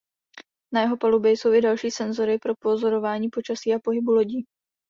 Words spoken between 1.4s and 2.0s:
i další